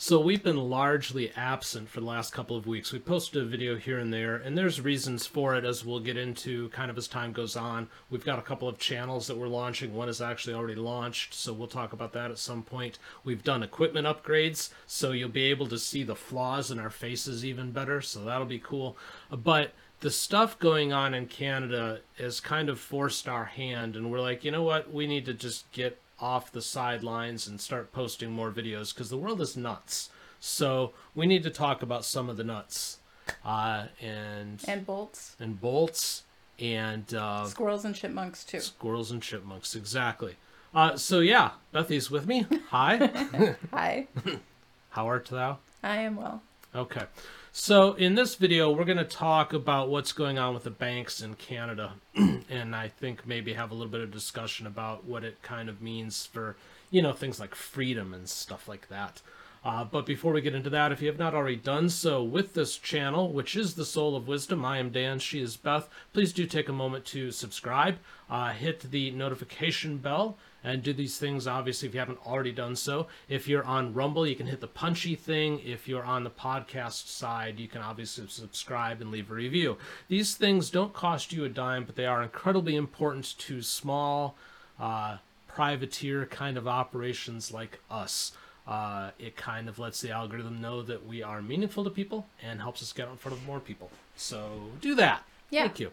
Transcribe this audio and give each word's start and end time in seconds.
So 0.00 0.20
we've 0.20 0.44
been 0.44 0.70
largely 0.70 1.32
absent 1.34 1.88
for 1.88 1.98
the 1.98 2.06
last 2.06 2.32
couple 2.32 2.56
of 2.56 2.68
weeks. 2.68 2.92
We 2.92 3.00
posted 3.00 3.42
a 3.42 3.46
video 3.46 3.74
here 3.74 3.98
and 3.98 4.12
there, 4.12 4.36
and 4.36 4.56
there's 4.56 4.80
reasons 4.80 5.26
for 5.26 5.56
it 5.56 5.64
as 5.64 5.84
we'll 5.84 5.98
get 5.98 6.16
into 6.16 6.68
kind 6.68 6.88
of 6.88 6.96
as 6.96 7.08
time 7.08 7.32
goes 7.32 7.56
on. 7.56 7.88
We've 8.08 8.24
got 8.24 8.38
a 8.38 8.42
couple 8.42 8.68
of 8.68 8.78
channels 8.78 9.26
that 9.26 9.36
we're 9.36 9.48
launching. 9.48 9.92
One 9.92 10.08
is 10.08 10.22
actually 10.22 10.54
already 10.54 10.76
launched, 10.76 11.34
so 11.34 11.52
we'll 11.52 11.66
talk 11.66 11.92
about 11.92 12.12
that 12.12 12.30
at 12.30 12.38
some 12.38 12.62
point. 12.62 13.00
We've 13.24 13.42
done 13.42 13.64
equipment 13.64 14.06
upgrades, 14.06 14.70
so 14.86 15.10
you'll 15.10 15.30
be 15.30 15.50
able 15.50 15.66
to 15.66 15.78
see 15.80 16.04
the 16.04 16.14
flaws 16.14 16.70
in 16.70 16.78
our 16.78 16.90
faces 16.90 17.44
even 17.44 17.72
better, 17.72 18.00
so 18.00 18.20
that'll 18.24 18.46
be 18.46 18.60
cool. 18.60 18.96
But 19.32 19.72
the 19.98 20.12
stuff 20.12 20.60
going 20.60 20.92
on 20.92 21.12
in 21.12 21.26
Canada 21.26 22.02
has 22.18 22.38
kind 22.38 22.68
of 22.68 22.78
forced 22.78 23.28
our 23.28 23.46
hand, 23.46 23.96
and 23.96 24.12
we're 24.12 24.20
like, 24.20 24.44
you 24.44 24.52
know 24.52 24.62
what? 24.62 24.92
We 24.92 25.08
need 25.08 25.26
to 25.26 25.34
just 25.34 25.68
get 25.72 26.00
off 26.20 26.50
the 26.52 26.62
sidelines 26.62 27.46
and 27.46 27.60
start 27.60 27.92
posting 27.92 28.30
more 28.32 28.50
videos 28.50 28.92
because 28.94 29.10
the 29.10 29.16
world 29.16 29.40
is 29.40 29.56
nuts. 29.56 30.10
So 30.40 30.92
we 31.14 31.26
need 31.26 31.42
to 31.44 31.50
talk 31.50 31.82
about 31.82 32.04
some 32.04 32.28
of 32.28 32.36
the 32.36 32.44
nuts, 32.44 32.98
uh, 33.44 33.86
and 34.00 34.62
And 34.68 34.86
bolts. 34.86 35.36
and 35.40 35.60
bolts 35.60 36.22
and 36.60 37.12
uh, 37.14 37.44
Squirrels 37.46 37.84
and 37.84 37.94
chipmunks 37.94 38.44
too. 38.44 38.60
squirrels 38.60 39.10
and 39.10 39.22
chipmunks. 39.22 39.74
Exactly. 39.74 40.36
Uh, 40.74 40.96
so 40.96 41.20
yeah, 41.20 41.52
Bethy's 41.72 42.10
with 42.10 42.26
me. 42.26 42.46
Hi, 42.70 43.54
Hi. 43.72 44.06
how 44.90 45.06
art 45.06 45.26
thou? 45.26 45.58
I 45.82 45.98
am 45.98 46.16
well. 46.16 46.42
Okay. 46.74 47.04
So 47.52 47.94
in 47.94 48.14
this 48.14 48.34
video, 48.34 48.70
we're 48.70 48.84
going 48.84 48.98
to 48.98 49.04
talk 49.04 49.52
about 49.52 49.88
what's 49.88 50.12
going 50.12 50.38
on 50.38 50.54
with 50.54 50.64
the 50.64 50.70
banks 50.70 51.22
in 51.22 51.34
Canada, 51.34 51.94
and 52.14 52.76
I 52.76 52.88
think 52.88 53.26
maybe 53.26 53.54
have 53.54 53.70
a 53.70 53.74
little 53.74 53.90
bit 53.90 54.02
of 54.02 54.10
discussion 54.10 54.66
about 54.66 55.04
what 55.04 55.24
it 55.24 55.42
kind 55.42 55.68
of 55.68 55.80
means 55.80 56.26
for, 56.26 56.56
you 56.90 57.00
know, 57.00 57.12
things 57.12 57.40
like 57.40 57.54
freedom 57.54 58.12
and 58.12 58.28
stuff 58.28 58.68
like 58.68 58.88
that. 58.88 59.22
Uh, 59.64 59.84
but 59.84 60.06
before 60.06 60.32
we 60.32 60.40
get 60.40 60.54
into 60.54 60.70
that, 60.70 60.92
if 60.92 61.02
you 61.02 61.08
have 61.08 61.18
not 61.18 61.34
already 61.34 61.56
done 61.56 61.88
so 61.88 62.22
with 62.22 62.54
this 62.54 62.76
channel, 62.76 63.32
which 63.32 63.56
is 63.56 63.74
the 63.74 63.84
Soul 63.84 64.14
of 64.14 64.28
Wisdom, 64.28 64.64
I 64.64 64.78
am 64.78 64.90
Dan, 64.90 65.18
she 65.18 65.40
is 65.40 65.56
Beth. 65.56 65.88
Please 66.12 66.32
do 66.32 66.46
take 66.46 66.68
a 66.68 66.72
moment 66.72 67.04
to 67.06 67.32
subscribe, 67.32 67.98
uh, 68.30 68.50
hit 68.52 68.90
the 68.90 69.10
notification 69.10 69.98
bell, 69.98 70.38
and 70.64 70.82
do 70.82 70.92
these 70.92 71.18
things 71.18 71.46
obviously 71.46 71.88
if 71.88 71.94
you 71.94 72.00
haven't 72.00 72.26
already 72.26 72.52
done 72.52 72.76
so. 72.76 73.06
If 73.28 73.48
you're 73.48 73.64
on 73.64 73.94
rumble 73.94 74.26
you 74.26 74.36
can 74.36 74.46
hit 74.46 74.60
the 74.60 74.66
punchy 74.66 75.14
thing. 75.14 75.60
If 75.64 75.88
you're 75.88 76.04
on 76.04 76.24
the 76.24 76.30
podcast 76.30 77.08
side 77.08 77.58
you 77.60 77.68
can 77.68 77.82
obviously 77.82 78.26
subscribe 78.28 79.00
and 79.00 79.10
leave 79.10 79.30
a 79.30 79.34
review. 79.34 79.78
These 80.08 80.34
things 80.34 80.70
don't 80.70 80.92
cost 80.92 81.32
you 81.32 81.44
a 81.44 81.48
dime 81.48 81.84
but 81.84 81.96
they 81.96 82.06
are 82.06 82.22
incredibly 82.22 82.76
important 82.76 83.38
to 83.38 83.62
small 83.62 84.36
uh, 84.80 85.18
privateer 85.46 86.26
kind 86.26 86.56
of 86.56 86.66
operations 86.66 87.52
like 87.52 87.80
us 87.90 88.32
uh, 88.68 89.10
it 89.18 89.34
kind 89.36 89.68
of 89.68 89.78
lets 89.78 90.00
the 90.02 90.10
algorithm 90.10 90.60
know 90.60 90.82
that 90.82 91.04
we 91.06 91.22
are 91.22 91.40
meaningful 91.42 91.82
to 91.84 91.90
people 91.90 92.26
and 92.42 92.60
helps 92.60 92.82
us 92.82 92.92
get 92.92 93.08
in 93.08 93.16
front 93.16 93.36
of 93.36 93.44
more 93.46 93.58
people 93.60 93.90
so 94.16 94.62
do 94.80 94.94
that 94.94 95.22
Yeah. 95.50 95.62
thank 95.62 95.80
you 95.80 95.90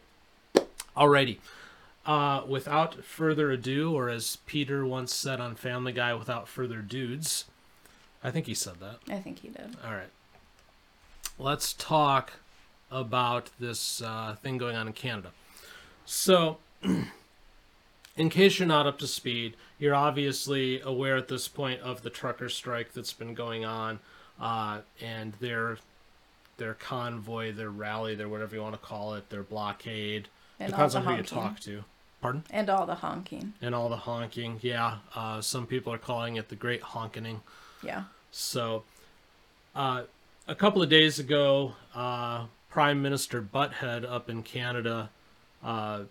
alrighty 0.95 1.37
uh, 2.05 2.43
without 2.47 3.03
further 3.03 3.49
ado, 3.49 3.91
or 3.91 4.09
as 4.09 4.35
Peter 4.45 4.85
once 4.85 5.11
said 5.11 5.41
on 5.41 5.55
Family 5.55 5.91
Guy, 5.91 6.13
without 6.13 6.47
further 6.47 6.77
dudes. 6.83 7.45
I 8.23 8.29
think 8.29 8.45
he 8.45 8.53
said 8.53 8.75
that. 8.79 8.97
I 9.09 9.17
think 9.21 9.39
he 9.39 9.47
did. 9.47 9.75
All 9.83 9.91
right. 9.93 10.11
Let's 11.39 11.73
talk 11.73 12.33
about 12.91 13.49
this 13.59 14.03
uh, 14.03 14.35
thing 14.39 14.59
going 14.59 14.75
on 14.75 14.85
in 14.85 14.93
Canada. 14.93 15.31
So, 16.05 16.59
in 18.17 18.29
case 18.29 18.59
you're 18.59 18.67
not 18.67 18.87
up 18.87 18.97
to 18.99 19.07
speed, 19.07 19.55
you're 19.77 19.95
obviously 19.95 20.79
aware 20.81 21.17
at 21.17 21.27
this 21.27 21.47
point 21.47 21.81
of 21.81 22.01
the 22.01 22.09
trucker 22.09 22.49
strike 22.49 22.93
that's 22.93 23.13
been 23.13 23.33
going 23.33 23.65
on, 23.65 23.99
uh, 24.39 24.79
and 25.01 25.33
their 25.39 25.77
their 26.57 26.73
convoy, 26.73 27.51
their 27.51 27.69
rally, 27.69 28.15
their 28.15 28.29
whatever 28.29 28.55
you 28.55 28.61
want 28.61 28.73
to 28.73 28.79
call 28.79 29.13
it, 29.15 29.29
their 29.29 29.43
blockade. 29.43 30.29
And 30.59 30.71
Depends 30.71 30.95
all 30.95 31.01
on 31.01 31.05
the 31.05 31.11
who 31.11 31.17
you 31.17 31.23
talk 31.23 31.59
to. 31.61 31.83
Pardon? 32.21 32.43
And 32.49 32.69
all 32.69 32.85
the 32.85 32.95
honking. 32.95 33.53
and 33.61 33.75
all 33.75 33.89
the 33.89 33.97
honking. 33.97 34.59
Yeah, 34.61 34.99
uh, 35.15 35.41
some 35.41 35.67
people 35.67 35.91
are 35.93 35.97
calling 35.97 36.37
it 36.37 36.47
the 36.49 36.55
Great 36.55 36.81
Honkening. 36.81 37.41
Yeah. 37.83 38.05
So, 38.31 38.83
uh, 39.75 40.03
a 40.47 40.55
couple 40.55 40.81
of 40.81 40.89
days 40.89 41.19
ago, 41.19 41.73
uh, 41.93 42.45
Prime 42.69 43.01
Minister 43.01 43.41
Butthead 43.41 44.09
up 44.09 44.29
in 44.29 44.43
Canada 44.43 45.09
uh, 45.63 46.03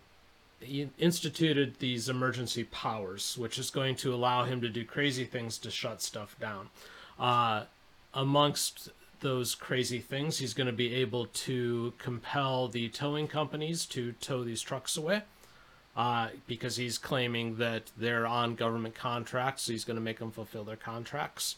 instituted 0.99 1.79
these 1.79 2.09
emergency 2.09 2.65
powers, 2.65 3.37
which 3.39 3.59
is 3.59 3.71
going 3.71 3.97
to 3.97 4.15
allow 4.15 4.45
him 4.45 4.61
to 4.61 4.69
do 4.69 4.85
crazy 4.85 5.25
things 5.25 5.59
to 5.59 5.71
shut 5.71 6.03
stuff 6.03 6.37
down. 6.41 6.69
Uh, 7.19 7.65
amongst 8.13 8.91
those 9.21 9.55
crazy 9.55 10.01
things, 10.01 10.39
he's 10.39 10.55
going 10.55 10.67
to 10.67 10.73
be 10.73 10.95
able 10.95 11.27
to 11.27 11.93
compel 11.99 12.69
the 12.69 12.89
towing 12.89 13.29
companies 13.29 13.87
to 13.87 14.13
tow 14.13 14.45
these 14.45 14.61
trucks 14.61 14.97
away 14.97 15.23
uh, 15.97 16.29
because 16.47 16.77
he's 16.77 16.99
claiming 16.99 17.57
that 17.57 17.91
they're 17.97 18.27
on 18.27 18.55
government 18.55 18.95
contracts. 18.95 19.63
So 19.63 19.73
he's 19.73 19.85
going 19.85 19.97
to 19.97 20.03
make 20.03 20.19
them 20.19 20.31
fulfill 20.31 20.65
their 20.65 20.77
contracts. 20.77 21.57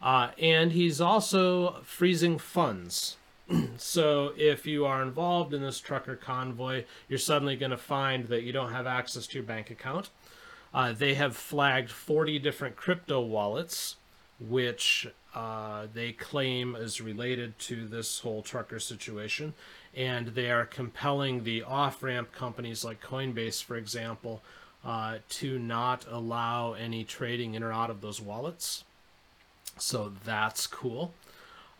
Uh, 0.00 0.30
and 0.40 0.72
he's 0.72 1.00
also 1.00 1.80
freezing 1.82 2.38
funds. 2.38 3.17
so 3.76 4.32
if 4.36 4.66
you 4.66 4.84
are 4.84 5.02
involved 5.02 5.54
in 5.54 5.62
this 5.62 5.80
trucker 5.80 6.16
convoy, 6.16 6.84
you're 7.08 7.18
suddenly 7.18 7.56
going 7.56 7.70
to 7.70 7.76
find 7.76 8.26
that 8.26 8.42
you 8.42 8.52
don't 8.52 8.72
have 8.72 8.86
access 8.86 9.26
to 9.28 9.38
your 9.38 9.44
bank 9.44 9.70
account. 9.70 10.10
Uh, 10.72 10.92
they 10.92 11.14
have 11.14 11.36
flagged 11.36 11.90
40 11.90 12.38
different 12.38 12.76
crypto 12.76 13.20
wallets, 13.20 13.96
which 14.38 15.08
uh, 15.34 15.86
they 15.92 16.12
claim 16.12 16.76
is 16.76 17.00
related 17.00 17.58
to 17.58 17.86
this 17.86 18.20
whole 18.20 18.42
trucker 18.42 18.78
situation. 18.78 19.54
And 19.96 20.28
they 20.28 20.50
are 20.50 20.66
compelling 20.66 21.44
the 21.44 21.62
off 21.62 22.02
ramp 22.02 22.32
companies 22.32 22.84
like 22.84 23.00
Coinbase, 23.02 23.62
for 23.62 23.76
example, 23.76 24.42
uh, 24.84 25.18
to 25.30 25.58
not 25.58 26.04
allow 26.08 26.74
any 26.74 27.02
trading 27.04 27.54
in 27.54 27.62
or 27.62 27.72
out 27.72 27.90
of 27.90 28.00
those 28.00 28.20
wallets. 28.20 28.84
So 29.78 30.12
that's 30.24 30.66
cool. 30.66 31.12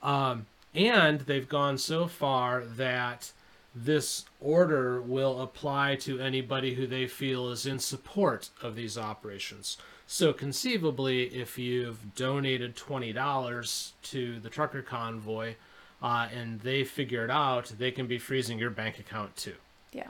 Um, 0.03 0.47
and 0.79 1.21
they've 1.23 1.49
gone 1.49 1.77
so 1.77 2.07
far 2.07 2.65
that 2.65 3.33
this 3.75 4.25
order 4.41 5.01
will 5.01 5.43
apply 5.43 5.97
to 5.97 6.21
anybody 6.21 6.75
who 6.75 6.87
they 6.87 7.07
feel 7.07 7.51
is 7.51 7.67
in 7.67 7.79
support 7.79 8.51
of 8.63 8.77
these 8.77 8.97
operations. 8.97 9.77
So 10.07 10.33
conceivably, 10.33 11.25
if 11.25 11.59
you've 11.59 12.15
donated 12.15 12.77
$20 12.77 13.91
to 14.05 14.41
the 14.41 14.49
trucker 14.49 14.83
convoy 14.83 15.57
uh, 16.01 16.29
and 16.35 16.61
they 16.61 16.85
figure 16.85 17.25
it 17.25 17.31
out, 17.31 17.73
they 17.79 17.91
can 17.91 18.07
be 18.07 18.19
freezing 18.19 18.59
your 18.59 18.71
bank 18.71 18.99
account 18.99 19.37
too. 19.37 19.57
Yeah. 19.93 20.09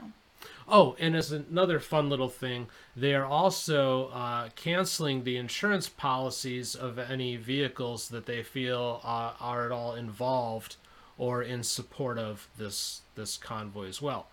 Oh, 0.67 0.95
and 0.99 1.15
as 1.15 1.31
another 1.31 1.79
fun 1.79 2.09
little 2.09 2.29
thing, 2.29 2.67
they 2.95 3.15
are 3.15 3.25
also 3.25 4.09
uh, 4.09 4.49
canceling 4.55 5.23
the 5.23 5.37
insurance 5.37 5.89
policies 5.89 6.75
of 6.75 6.99
any 6.99 7.35
vehicles 7.37 8.09
that 8.09 8.25
they 8.25 8.43
feel 8.43 9.01
uh, 9.03 9.33
are 9.39 9.65
at 9.65 9.71
all 9.71 9.95
involved 9.95 10.75
or 11.17 11.41
in 11.41 11.63
support 11.63 12.17
of 12.17 12.47
this 12.57 13.01
this 13.15 13.35
convoy 13.35 13.87
as 13.87 14.01
well. 14.01 14.27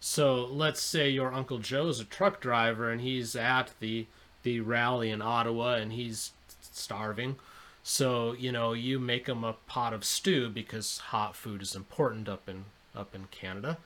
So 0.00 0.44
let's 0.44 0.82
say 0.82 1.08
your 1.08 1.32
Uncle 1.32 1.58
Joe's 1.58 2.00
a 2.00 2.04
truck 2.04 2.40
driver 2.40 2.90
and 2.90 3.00
he's 3.00 3.34
at 3.34 3.70
the 3.80 4.06
the 4.42 4.60
rally 4.60 5.10
in 5.10 5.22
Ottawa 5.22 5.74
and 5.74 5.92
he's 5.92 6.32
starving. 6.60 7.36
So 7.82 8.32
you 8.32 8.52
know 8.52 8.72
you 8.72 8.98
make 8.98 9.28
him 9.28 9.44
a 9.44 9.54
pot 9.66 9.92
of 9.92 10.04
stew 10.04 10.50
because 10.50 10.98
hot 10.98 11.34
food 11.34 11.62
is 11.62 11.74
important 11.74 12.28
up 12.28 12.48
in 12.48 12.66
up 12.94 13.14
in 13.14 13.26
Canada 13.30 13.78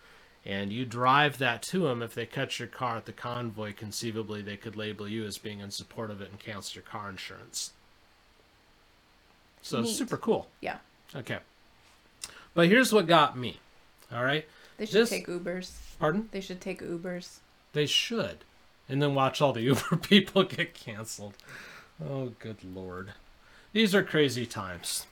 and 0.45 0.73
you 0.73 0.85
drive 0.87 1.39
that 1.39 1.63
to 1.65 1.81
them 1.81 2.03
if 2.03 2.15
they 2.15 2.27
catch 2.27 2.59
your 2.59 2.69
car 2.69 2.97
at 2.97 3.05
the 3.07 3.13
convoy. 3.13 3.73
Conceivably 3.75 4.41
they 4.43 4.57
could 4.57 4.77
label 4.77 5.07
you 5.09 5.25
as 5.25 5.37
being 5.39 5.61
in 5.61 5.71
support 5.71 6.11
of 6.11 6.21
it 6.23 6.31
and 6.31 6.39
cancel 6.39 6.77
your 6.81 6.85
car 6.91 7.09
insurance. 7.11 7.73
So 9.63 9.83
Neat. 9.83 9.95
super 9.95 10.17
cool. 10.17 10.49
Yeah. 10.61 10.79
okay. 11.15 11.39
But 12.55 12.69
here's 12.69 12.93
what 12.93 13.07
got 13.07 13.37
me 13.37 13.59
all 14.13 14.25
right? 14.25 14.47
They 14.79 14.87
should 14.87 14.95
This- 15.03 15.11
take 15.11 15.27
Ubers. 15.27 15.73
pardon? 15.99 16.29
They 16.33 16.41
should 16.41 16.61
take 16.61 16.81
Ubers. 16.81 17.39
they 17.73 17.87
should. 17.87 18.39
And 18.89 19.01
then 19.01 19.15
watch 19.15 19.41
all 19.41 19.53
the 19.53 19.61
uber 19.71 19.97
people 19.97 20.43
get 20.45 20.75
canceled. 20.75 21.35
Oh 22.05 22.33
good 22.39 22.65
lord. 22.65 23.13
These 23.73 23.95
are 23.95 24.03
crazy 24.03 24.47
times. 24.47 25.07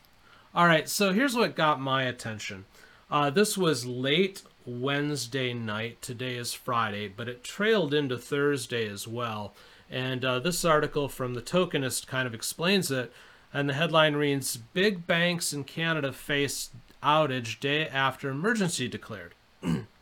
All 0.55 0.67
right 0.67 0.89
so 0.89 1.13
here's 1.13 1.37
what 1.37 1.55
got 1.55 1.81
my 1.81 2.05
attention. 2.05 2.65
Uh, 3.11 3.31
this 3.31 3.57
was 3.57 3.87
late 3.87 4.43
Wednesday 4.69 5.55
night. 5.55 6.03
Today 6.03 6.37
is 6.37 6.53
Friday, 6.53 7.09
but 7.09 7.29
it 7.29 7.43
trailed 7.43 7.95
into 7.95 8.19
Thursday 8.19 8.87
as 8.87 9.09
well. 9.09 9.55
And 9.91 10.25
uh, 10.25 10.41
this 10.41 10.65
article 10.65 11.09
from 11.09 11.33
The 11.33 11.41
Tokenist 11.41 12.07
kind 12.07 12.27
of 12.27 12.35
explains 12.35 12.91
it. 12.91 13.11
And 13.53 13.69
the 13.69 13.75
headline 13.75 14.15
reads 14.15 14.59
Big 14.59 15.07
banks 15.07 15.55
in 15.55 15.65
Canada 15.65 16.13
face 16.13 16.71
outage 17.03 17.59
day 17.61 17.89
after 17.89 18.29
emergency 18.29 18.89
declared. 18.89 19.35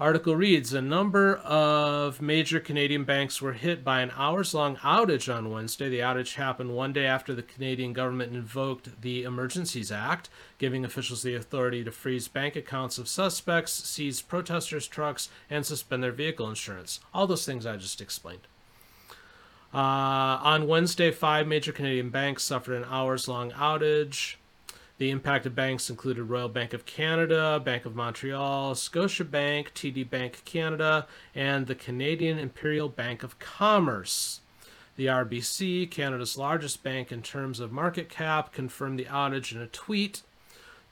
Article 0.00 0.34
reads 0.34 0.72
A 0.72 0.80
number 0.80 1.36
of 1.36 2.22
major 2.22 2.58
Canadian 2.58 3.04
banks 3.04 3.42
were 3.42 3.52
hit 3.52 3.84
by 3.84 4.00
an 4.00 4.10
hours 4.16 4.54
long 4.54 4.76
outage 4.76 5.32
on 5.32 5.50
Wednesday. 5.50 5.90
The 5.90 5.98
outage 5.98 6.36
happened 6.36 6.74
one 6.74 6.94
day 6.94 7.04
after 7.04 7.34
the 7.34 7.42
Canadian 7.42 7.92
government 7.92 8.34
invoked 8.34 9.02
the 9.02 9.24
Emergencies 9.24 9.92
Act, 9.92 10.30
giving 10.56 10.86
officials 10.86 11.22
the 11.22 11.34
authority 11.34 11.84
to 11.84 11.92
freeze 11.92 12.28
bank 12.28 12.56
accounts 12.56 12.96
of 12.96 13.08
suspects, 13.08 13.72
seize 13.72 14.22
protesters' 14.22 14.88
trucks, 14.88 15.28
and 15.50 15.66
suspend 15.66 16.02
their 16.02 16.12
vehicle 16.12 16.48
insurance. 16.48 17.00
All 17.12 17.26
those 17.26 17.44
things 17.44 17.66
I 17.66 17.76
just 17.76 18.00
explained. 18.00 18.46
Uh, 19.74 19.76
on 19.76 20.66
Wednesday, 20.66 21.10
five 21.10 21.46
major 21.46 21.72
Canadian 21.72 22.08
banks 22.08 22.42
suffered 22.42 22.74
an 22.74 22.86
hours 22.88 23.28
long 23.28 23.50
outage. 23.50 24.36
The 25.00 25.10
impacted 25.10 25.54
banks 25.54 25.88
included 25.88 26.24
Royal 26.24 26.50
Bank 26.50 26.74
of 26.74 26.84
Canada, 26.84 27.58
Bank 27.58 27.86
of 27.86 27.96
Montreal, 27.96 28.74
Scotiabank, 28.74 29.68
TD 29.72 30.10
Bank 30.10 30.42
Canada, 30.44 31.06
and 31.34 31.66
the 31.66 31.74
Canadian 31.74 32.38
Imperial 32.38 32.90
Bank 32.90 33.22
of 33.22 33.38
Commerce. 33.38 34.40
The 34.96 35.06
RBC, 35.06 35.90
Canada's 35.90 36.36
largest 36.36 36.82
bank 36.82 37.10
in 37.10 37.22
terms 37.22 37.60
of 37.60 37.72
market 37.72 38.10
cap, 38.10 38.52
confirmed 38.52 38.98
the 38.98 39.06
outage 39.06 39.52
in 39.52 39.62
a 39.62 39.66
tweet. 39.68 40.20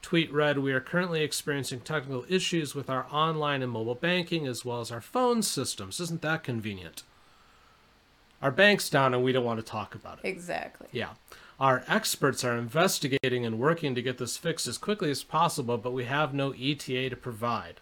Tweet 0.00 0.32
read, 0.32 0.56
We 0.56 0.72
are 0.72 0.81
currently 0.81 1.22
experiencing 1.22 1.81
technical 1.81 2.25
issues 2.31 2.75
with 2.75 2.88
our 2.88 3.06
online 3.11 3.62
and 3.62 3.70
mobile 3.70 3.94
banking 3.94 4.46
as 4.46 4.64
well 4.64 4.81
as 4.81 4.90
our 4.90 5.02
phone 5.02 5.43
systems. 5.43 6.00
Isn't 6.00 6.22
that 6.22 6.43
convenient? 6.43 7.02
Our 8.40 8.52
bank's 8.52 8.88
down 8.88 9.12
and 9.12 9.22
we 9.22 9.32
don't 9.32 9.44
want 9.44 9.61
to 9.61 9.66
talk 9.66 9.94
about 9.94 10.20
it. 10.25 10.26
Exactly. 10.26 10.88
Yeah. 10.93 11.11
Our 11.60 11.82
experts 11.88 12.44
are 12.44 12.56
investigating 12.56 13.44
and 13.44 13.58
working 13.58 13.96
to 13.96 14.02
get 14.02 14.19
this 14.19 14.37
fixed 14.37 14.69
as 14.69 14.78
quickly 14.78 15.10
as 15.10 15.25
possible, 15.25 15.76
but 15.76 15.93
we 15.93 16.05
have 16.05 16.32
no 16.32 16.52
ETA 16.52 17.10
to 17.10 17.16
provide. 17.16 17.81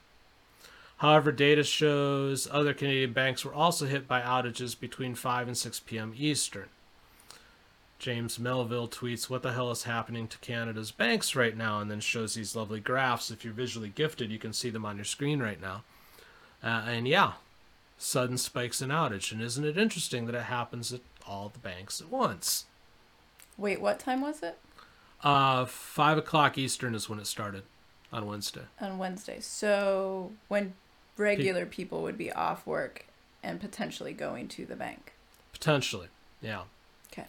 However, 0.98 1.30
data 1.30 1.62
shows 1.62 2.48
other 2.50 2.72
Canadian 2.72 3.12
banks 3.12 3.44
were 3.44 3.52
also 3.52 3.84
hit 3.84 4.08
by 4.08 4.22
outages 4.22 4.78
between 4.78 5.14
5 5.14 5.48
and 5.48 5.58
6 5.58 5.80
p.m. 5.80 6.14
Eastern. 6.16 6.68
James 7.98 8.38
Melville 8.38 8.88
tweets, 8.88 9.28
What 9.28 9.42
the 9.42 9.52
hell 9.52 9.70
is 9.70 9.82
happening 9.82 10.26
to 10.28 10.38
Canada's 10.38 10.90
banks 10.90 11.36
right 11.36 11.56
now? 11.56 11.80
and 11.80 11.90
then 11.90 12.00
shows 12.00 12.34
these 12.34 12.56
lovely 12.56 12.80
graphs. 12.80 13.30
If 13.30 13.44
you're 13.44 13.52
visually 13.52 13.90
gifted, 13.94 14.30
you 14.30 14.38
can 14.38 14.54
see 14.54 14.70
them 14.70 14.86
on 14.86 14.96
your 14.96 15.04
screen 15.04 15.40
right 15.40 15.60
now. 15.60 15.84
Uh, 16.62 16.84
and 16.86 17.06
yeah, 17.06 17.32
sudden 17.98 18.38
spikes 18.38 18.80
in 18.80 18.88
outage. 18.88 19.32
And 19.32 19.42
isn't 19.42 19.64
it 19.64 19.76
interesting 19.76 20.24
that 20.26 20.34
it 20.34 20.44
happens 20.44 20.94
at 20.94 21.00
all 21.26 21.50
the 21.50 21.58
banks 21.58 22.00
at 22.00 22.08
once? 22.08 22.64
Wait, 23.58 23.80
what 23.80 23.98
time 23.98 24.20
was 24.20 24.42
it? 24.42 24.58
Uh, 25.22 25.64
five 25.64 26.18
o'clock 26.18 26.58
Eastern 26.58 26.94
is 26.94 27.08
when 27.08 27.18
it 27.18 27.26
started 27.26 27.62
on 28.12 28.26
Wednesday. 28.26 28.62
On 28.80 28.98
Wednesday. 28.98 29.38
So 29.40 30.32
when 30.48 30.74
regular 31.16 31.66
people 31.66 32.02
would 32.02 32.18
be 32.18 32.32
off 32.32 32.66
work 32.66 33.06
and 33.42 33.60
potentially 33.60 34.12
going 34.12 34.48
to 34.48 34.66
the 34.66 34.76
bank. 34.76 35.14
Potentially, 35.52 36.08
yeah. 36.42 36.62
Okay. 37.12 37.26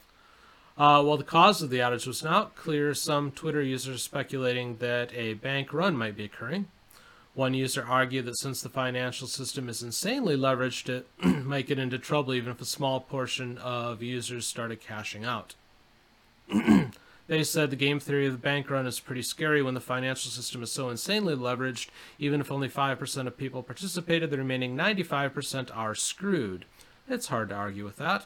Uh, 0.78 1.02
while 1.04 1.18
the 1.18 1.24
cause 1.24 1.62
of 1.62 1.70
the 1.70 1.80
outage 1.80 2.06
was 2.06 2.24
not 2.24 2.56
clear, 2.56 2.94
some 2.94 3.32
Twitter 3.32 3.62
users 3.62 4.04
speculating 4.04 4.78
that 4.78 5.14
a 5.14 5.36
bank 5.36 5.74
run 5.74 5.96
might 5.96 6.18
be 6.18 6.26
occurring. 6.26 6.68
One 7.34 7.54
user 7.54 7.86
argued 7.88 8.26
that 8.26 8.40
since 8.40 8.62
the 8.62 8.70
financial 8.70 9.28
system 9.28 9.70
is 9.70 9.84
insanely 9.84 10.36
leveraged, 10.36 10.90
it 10.90 11.08
might 11.46 11.68
get 11.68 11.78
into 11.78 12.00
trouble 12.00 12.34
even 12.34 12.52
if 12.52 12.60
a 12.60 12.66
small 12.66 13.00
portion 13.00 13.60
of 13.60 14.02
users 14.02 14.48
started 14.48 14.82
cashing 14.82 15.24
out. 15.24 15.54
They 17.28 17.44
said 17.44 17.70
the 17.70 17.76
game 17.76 18.00
theory 18.00 18.28
of 18.28 18.34
the 18.34 18.38
bank 18.38 18.70
run 18.70 18.88
is 18.88 19.00
pretty 19.00 19.22
scary 19.22 19.62
when 19.62 19.74
the 19.74 19.82
financial 19.82 20.32
system 20.32 20.64
is 20.64 20.72
so 20.72 20.90
insanely 20.90 21.36
leveraged. 21.36 21.90
Even 22.20 22.42
if 22.42 22.52
only 22.52 22.70
5% 22.70 23.28
of 23.28 23.38
people 23.38 23.64
participated, 23.64 24.32
the 24.32 24.38
remaining 24.38 24.76
95% 24.76 25.76
are 25.76 25.96
screwed. 25.96 26.66
It's 27.10 27.28
hard 27.28 27.50
to 27.50 27.56
argue 27.56 27.86
with 27.86 27.98
that. 27.98 28.26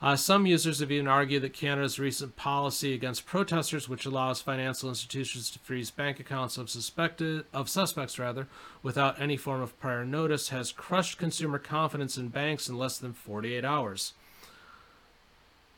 Uh, 0.00 0.14
some 0.14 0.46
users 0.46 0.78
have 0.78 0.92
even 0.92 1.08
argued 1.08 1.42
that 1.42 1.52
Canada's 1.52 1.98
recent 1.98 2.36
policy 2.36 2.94
against 2.94 3.26
protesters, 3.26 3.88
which 3.88 4.06
allows 4.06 4.40
financial 4.40 4.88
institutions 4.88 5.50
to 5.50 5.58
freeze 5.58 5.90
bank 5.90 6.20
accounts 6.20 6.56
of 6.56 6.70
suspected 6.70 7.44
of 7.52 7.68
suspects 7.68 8.16
rather, 8.16 8.46
without 8.80 9.20
any 9.20 9.36
form 9.36 9.60
of 9.60 9.78
prior 9.80 10.04
notice, 10.04 10.50
has 10.50 10.70
crushed 10.70 11.18
consumer 11.18 11.58
confidence 11.58 12.16
in 12.16 12.28
banks 12.28 12.68
in 12.68 12.78
less 12.78 12.96
than 12.96 13.12
48 13.12 13.64
hours. 13.64 14.12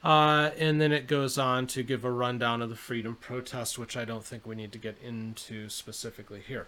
Uh, 0.02 0.50
and 0.58 0.80
then 0.80 0.92
it 0.92 1.06
goes 1.06 1.36
on 1.36 1.66
to 1.66 1.82
give 1.82 2.04
a 2.04 2.10
rundown 2.10 2.62
of 2.62 2.70
the 2.70 2.76
freedom 2.76 3.16
protest, 3.20 3.78
which 3.78 3.96
I 3.96 4.04
don't 4.04 4.24
think 4.24 4.46
we 4.46 4.54
need 4.54 4.72
to 4.72 4.78
get 4.78 4.96
into 5.02 5.68
specifically 5.68 6.40
here. 6.46 6.66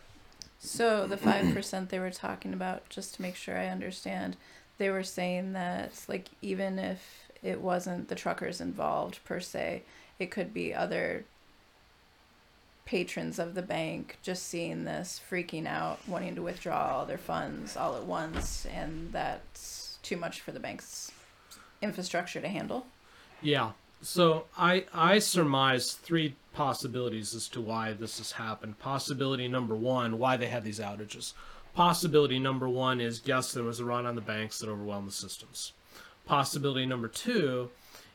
So 0.59 1.07
the 1.07 1.17
five 1.17 1.53
percent 1.55 1.89
they 1.89 1.99
were 1.99 2.11
talking 2.11 2.53
about, 2.53 2.89
just 2.89 3.15
to 3.17 3.23
make 3.23 3.35
sure 3.35 3.57
I 3.57 3.69
understand, 3.69 4.37
they 4.79 4.91
were 4.91 5.03
saying 5.03 5.55
that 5.55 5.93
like 6.09 6.29
even 6.41 6.79
if 6.79 7.31
it 7.43 7.61
wasn't 7.61 8.09
the 8.09 8.15
truckers 8.15 8.61
involved 8.61 9.19
per 9.25 9.41
se, 9.41 9.83
it 10.19 10.31
could 10.31 10.55
be 10.55 10.75
other 10.75 11.25
patrons 12.85 13.39
of 13.39 13.55
the 13.55 13.63
bank 13.63 14.19
just 14.23 14.47
seeing 14.47 14.85
this, 14.85 15.21
freaking 15.31 15.67
out, 15.67 15.99
wanting 16.07 16.35
to 16.35 16.43
withdraw 16.43 16.99
all 16.99 17.07
their 17.07 17.19
funds 17.19 17.77
all 17.77 17.97
at 17.97 18.05
once, 18.05 18.67
and 18.67 19.13
that's 19.13 19.99
too 20.03 20.17
much 20.17 20.41
for 20.41 20.53
the 20.53 20.61
bank's 20.61 21.11
infrastructure 21.81 22.41
to 22.41 22.49
handle. 22.49 22.87
Yeah. 23.43 23.73
So 24.01 24.47
I 24.57 24.87
I 24.93 25.19
surmise 25.19 25.93
three 25.93 26.37
possibilities 26.55 27.35
as 27.35 27.49
to 27.49 27.61
why 27.61 27.93
this 27.93 28.19
has 28.19 28.33
happened. 28.33 28.79
Possibility 28.79 29.49
number 29.49 29.75
one, 29.75 30.19
why 30.19 30.37
they 30.37 30.49
had 30.49 30.65
these 30.65 30.81
outages. 30.81 31.33
Possibility 31.75 32.39
number 32.39 32.69
one 32.69 33.01
is 33.01 33.23
yes, 33.25 33.53
there 33.53 33.65
was 33.65 33.81
a 33.81 33.85
run 33.85 34.07
on 34.07 34.15
the 34.15 34.21
banks 34.21 34.59
that 34.59 34.69
overwhelmed 34.69 35.09
the 35.09 35.13
systems. 35.13 35.73
Possibility 36.27 36.87
number 36.87 37.09
two 37.09 37.71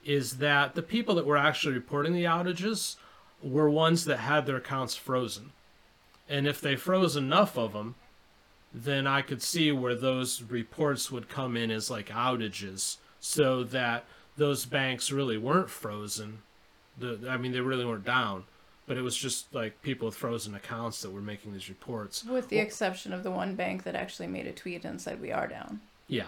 is 0.06 0.38
that 0.38 0.76
the 0.76 0.82
people 0.82 1.16
that 1.16 1.26
were 1.26 1.38
actually 1.38 1.74
reporting 1.74 2.14
the 2.14 2.24
outages 2.24 2.96
were 3.42 3.70
ones 3.70 4.06
that 4.06 4.18
had 4.18 4.46
their 4.46 4.56
accounts 4.58 4.96
frozen. 4.96 5.52
And 6.30 6.48
if 6.48 6.62
they 6.62 6.76
froze 6.76 7.16
enough 7.16 7.58
of 7.58 7.74
them, 7.74 7.96
then 8.74 9.08
I 9.08 9.22
could 9.22 9.42
see 9.42 9.72
where 9.72 9.96
those 9.96 10.42
reports 10.42 11.12
would 11.12 11.30
come 11.30 11.58
in 11.58 11.72
as 11.72 11.90
like 11.90 12.10
outages 12.10 12.98
so 13.20 13.64
that 13.66 14.06
those 14.38 14.66
banks 14.66 15.12
really 15.12 15.38
weren't 15.38 15.70
frozen. 15.70 16.40
The, 16.98 17.28
I 17.30 17.38
mean, 17.38 17.52
they 17.52 17.60
really 17.60 17.86
weren't 17.86 18.06
down, 18.06 18.46
but 18.88 18.98
it 18.98 19.02
was 19.02 19.18
just 19.18 19.54
like 19.54 19.82
people 19.82 20.06
with 20.06 20.16
frozen 20.16 20.56
accounts 20.56 21.02
that 21.02 21.12
were 21.12 21.22
making 21.22 21.54
these 21.54 21.70
reports. 21.70 22.24
With 22.24 22.50
the 22.50 22.60
exception 22.60 23.14
of 23.14 23.24
the 23.24 23.32
one 23.32 23.56
bank 23.56 23.84
that 23.84 23.96
actually 23.96 24.28
made 24.28 24.48
a 24.48 24.54
tweet 24.54 24.86
and 24.86 25.02
said 25.02 25.22
we 25.22 25.32
are 25.32 25.48
down. 25.48 25.82
Yeah, 26.08 26.28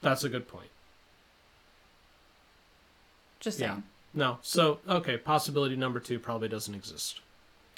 that's 0.00 0.24
a 0.24 0.28
good 0.28 0.46
point. 0.46 0.70
Just 3.40 3.58
Yeah. 3.58 3.78
No, 4.12 4.38
so 4.42 4.80
okay, 4.88 5.16
possibility 5.16 5.76
number 5.76 6.00
two 6.00 6.18
probably 6.18 6.48
doesn't 6.48 6.74
exist. 6.74 7.20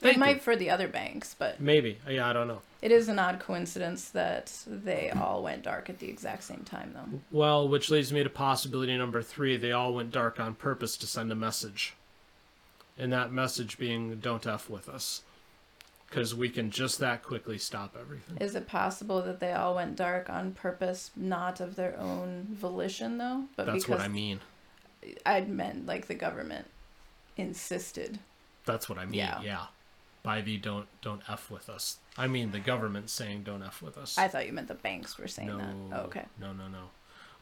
It 0.02 0.06
Thank 0.06 0.18
might 0.18 0.35
you. 0.37 0.40
for 0.42 0.56
the 0.56 0.68
other 0.71 0.88
banks, 0.88 1.37
but 1.38 1.61
Maybe. 1.61 1.97
Yeah, 2.09 2.28
I 2.28 2.32
don't 2.32 2.49
know. 2.49 2.61
it 2.82 2.90
is 2.90 3.06
an 3.09 3.21
odd 3.21 3.38
coincidence 3.38 4.09
that 4.11 4.52
they 4.66 5.11
all 5.11 5.44
went 5.44 5.62
dark 5.62 5.88
at 5.88 6.00
the 6.00 6.09
exact 6.09 6.42
same 6.42 6.64
time, 6.64 6.92
though. 6.92 7.21
Well, 7.30 7.68
which 7.68 7.88
leads 7.88 8.12
me 8.12 8.25
to 8.25 8.28
possibility 8.28 8.97
number 8.99 9.23
three. 9.23 9.56
They 9.56 9.71
all 9.71 9.94
went 9.94 10.11
dark 10.11 10.40
on 10.40 10.54
purpose 10.54 10.97
to 10.97 11.06
send 11.06 11.30
a 11.30 11.37
message. 11.37 11.94
And 12.99 13.12
that 13.12 13.32
message 13.32 13.78
being, 13.78 14.16
don't 14.16 14.44
F 14.44 14.68
with 14.68 14.88
us. 14.88 15.23
Because 16.09 16.35
we 16.35 16.49
can 16.49 16.71
just 16.73 16.99
that 16.99 17.23
quickly 17.23 17.56
stop 17.56 17.97
everything. 17.99 18.37
Is 18.38 18.54
it 18.56 18.66
possible 18.66 19.23
that 19.23 19.38
they 19.38 19.52
all 19.52 19.76
went 19.76 19.94
dark 19.97 20.28
on 20.28 20.52
purpose, 20.52 21.11
not 21.16 21.61
of 21.61 21.76
their 21.76 21.97
own 21.99 22.49
volition, 22.50 23.18
though? 23.18 23.44
But 23.56 23.66
That's 23.66 23.88
what 23.88 24.00
I 24.00 24.09
mean. 24.09 24.40
I 25.25 25.40
meant 25.42 25.87
like 25.87 26.09
the 26.09 26.14
government 26.14 26.66
insisted. 27.37 28.18
That's 28.66 28.88
what 28.88 28.99
I 28.99 29.04
mean. 29.04 29.14
Yeah. 29.14 29.40
Yeah. 29.42 29.64
By 30.23 30.41
the 30.41 30.57
don't 30.57 30.87
don't 31.00 31.23
F 31.29 31.50
with 31.50 31.69
us. 31.69 31.99
I 32.17 32.26
mean 32.26 32.52
the 32.52 32.61
government 32.61 33.11
saying 33.11 33.43
don't 33.43 33.62
F 33.62 33.83
with 33.83 33.99
us. 33.99 34.17
I 34.19 34.29
thought 34.29 34.47
you 34.47 34.52
meant 34.52 34.69
the 34.69 34.75
banks 34.75 35.19
were 35.19 35.29
saying 35.29 35.49
no, 35.49 35.59
that. 35.59 35.75
Oh, 35.93 36.00
okay. 36.05 36.25
No, 36.41 36.52
no, 36.52 36.69
no. 36.69 36.91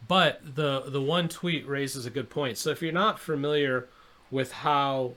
But 0.07 0.41
the 0.57 0.85
the 0.87 1.03
one 1.03 1.29
tweet 1.29 1.69
raises 1.69 2.07
a 2.07 2.11
good 2.11 2.31
point. 2.31 2.57
So 2.57 2.71
if 2.71 2.81
you're 2.81 2.93
not 2.93 3.19
familiar 3.19 3.89
with 4.31 4.53
how 4.53 5.15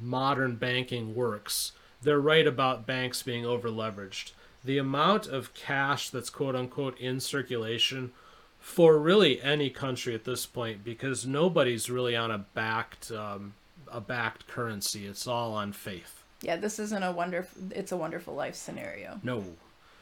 modern 0.00 0.56
banking 0.56 1.14
works, 1.14 1.72
they're 2.02 2.20
right 2.20 2.46
about 2.46 2.86
banks 2.86 3.22
being 3.22 3.44
over 3.44 3.68
leveraged. 3.68 4.32
The 4.64 4.78
amount 4.78 5.26
of 5.26 5.54
cash 5.54 6.10
that's 6.10 6.30
quote 6.30 6.54
unquote 6.54 6.98
in 6.98 7.18
circulation 7.20 8.12
for 8.58 8.98
really 8.98 9.40
any 9.42 9.70
country 9.70 10.14
at 10.14 10.24
this 10.24 10.44
point, 10.46 10.84
because 10.84 11.26
nobody's 11.26 11.90
really 11.90 12.14
on 12.14 12.30
a 12.30 12.38
backed 12.38 13.10
um, 13.10 13.54
a 13.88 14.00
backed 14.00 14.46
currency. 14.46 15.06
It's 15.06 15.26
all 15.26 15.54
on 15.54 15.72
faith. 15.72 16.19
Yeah, 16.42 16.56
this 16.56 16.78
isn't 16.78 17.02
a 17.02 17.12
wonderful. 17.12 17.62
It's 17.74 17.92
a 17.92 17.96
wonderful 17.96 18.34
life 18.34 18.54
scenario. 18.54 19.20
No. 19.22 19.44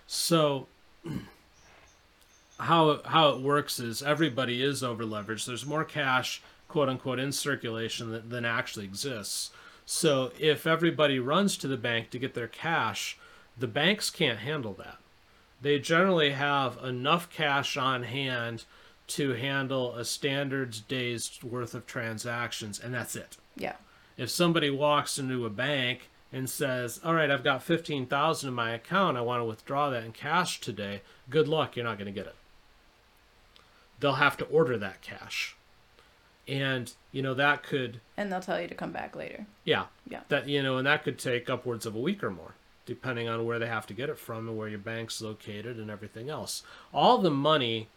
So 0.07 0.67
how 2.61 3.01
how 3.05 3.31
it 3.31 3.41
works 3.41 3.79
is 3.79 4.03
everybody 4.03 4.63
is 4.63 4.83
over 4.83 5.05
leveraged. 5.05 5.47
There's 5.47 5.67
more 5.67 5.85
cash, 5.85 6.43
quote 6.69 6.89
unquote, 6.89 7.19
in 7.19 7.33
circulation 7.33 8.11
than, 8.13 8.29
than 8.29 8.45
actually 8.45 8.85
exists. 8.85 9.51
So 9.87 10.33
if 10.39 10.67
everybody 10.67 11.19
runs 11.19 11.57
to 11.59 11.69
the 11.69 11.77
bank 11.77 12.11
to 12.11 12.19
get 12.19 12.35
their 12.35 12.49
cash, 12.49 13.17
the 13.57 13.67
banks 13.67 14.11
can't 14.11 14.41
handle 14.41 14.75
that. 14.75 14.99
they 15.63 15.79
generally 15.79 16.31
have 16.33 16.79
enough 16.85 17.31
cash 17.31 17.77
on 17.77 18.03
hand 18.05 18.65
to 19.09 19.33
handle 19.33 19.95
a 19.97 20.05
standard 20.05 20.77
day's 20.89 21.39
worth 21.43 21.75
of 21.75 21.87
transactions, 21.87 22.79
and 22.79 22.93
that's 22.93 23.17
it. 23.17 23.39
Yeah. 23.57 23.77
If 24.19 24.29
somebody 24.31 24.69
walks 24.69 25.19
into 25.19 25.47
a 25.47 25.51
bank 25.51 26.11
and 26.33 26.49
says, 26.51 27.01
"All 27.05 27.15
right, 27.15 27.31
I've 27.31 27.45
got 27.45 27.63
fifteen 27.63 28.07
thousand 28.07 28.49
in 28.49 28.55
my 28.55 28.71
account. 28.73 29.17
I 29.17 29.21
want 29.23 29.41
to 29.41 29.45
withdraw 29.45 29.91
that 29.91 30.05
in 30.05 30.13
cash 30.13 30.61
today," 30.61 31.03
good 31.31 31.49
luck. 31.49 31.77
You're 31.77 31.85
not 31.87 31.99
going 31.99 32.13
to 32.13 32.19
get 32.21 32.27
it. 32.27 32.37
They'll 34.01 34.15
have 34.15 34.37
to 34.39 34.45
order 34.47 34.79
that 34.79 35.01
cash, 35.03 35.57
and 36.47 36.93
you 37.13 37.23
know 37.23 37.35
that 37.35 37.63
could 37.63 38.01
And 38.17 38.31
they'll 38.31 38.41
tell 38.41 38.61
you 38.61 38.69
to 38.69 38.75
come 38.75 38.93
back 38.93 39.17
later. 39.17 39.47
yeah. 39.65 39.87
Yeah. 40.09 40.21
That 40.29 40.49
you 40.49 40.63
know, 40.63 40.77
and 40.77 40.87
that 40.87 41.03
could 41.05 41.19
take 41.19 41.51
upwards 41.51 41.85
of 41.87 41.95
a 41.97 42.01
week 42.01 42.23
or 42.23 42.31
more, 42.31 42.55
depending 42.87 43.29
on 43.29 43.45
where 43.45 43.59
they 43.59 43.67
have 43.67 43.87
to 43.89 43.95
get 43.95 44.09
it 44.09 44.19
from 44.19 44.49
and 44.49 44.57
where 44.57 44.69
your 44.69 44.79
bank's 44.79 45.21
located 45.21 45.79
and 45.79 45.91
everything 45.91 46.31
else. 46.31 46.63
All 46.95 47.19
the 47.19 47.31
money, 47.31 47.89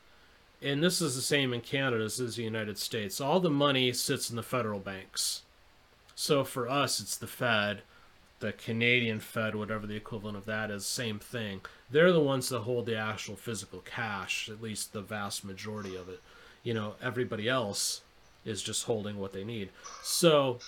and 0.61 0.81
this 0.83 1.01
is 1.01 1.15
the 1.15 1.21
same 1.21 1.53
in 1.53 1.61
Canada 1.61 2.03
as 2.03 2.19
is 2.19 2.35
the 2.37 2.43
United 2.43 2.77
States. 2.79 3.21
All 3.21 3.39
the 3.39 3.49
money 3.49 3.93
sits 3.93 4.29
in 4.29 4.35
the 4.37 4.43
federal 4.43 4.79
banks. 4.79 5.43
So 6.15 6.43
for 6.43 6.67
us, 6.67 6.99
it's 6.99 7.15
the 7.17 7.27
Fed, 7.27 7.81
the 8.41 8.51
Canadian 8.51 9.19
Fed, 9.19 9.55
whatever 9.55 9.87
the 9.87 9.95
equivalent 9.95 10.37
of 10.37 10.45
that 10.45 10.69
is, 10.69 10.85
same 10.85 11.19
thing. 11.19 11.61
They're 11.89 12.11
the 12.11 12.19
ones 12.19 12.49
that 12.49 12.61
hold 12.61 12.85
the 12.85 12.97
actual 12.97 13.35
physical 13.35 13.79
cash, 13.79 14.49
at 14.49 14.61
least 14.61 14.93
the 14.93 15.01
vast 15.01 15.45
majority 15.45 15.95
of 15.95 16.09
it. 16.09 16.21
You 16.63 16.73
know, 16.73 16.95
everybody 17.01 17.47
else 17.47 18.01
is 18.43 18.61
just 18.61 18.85
holding 18.85 19.17
what 19.17 19.33
they 19.33 19.43
need. 19.43 19.69
So 20.03 20.59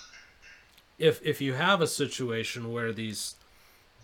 if 0.98 1.20
if 1.22 1.40
you 1.40 1.54
have 1.54 1.80
a 1.80 1.86
situation 1.86 2.72
where 2.72 2.92
these 2.92 3.34